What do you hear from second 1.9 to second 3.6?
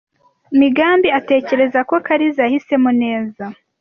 Kariza yahisemo neza.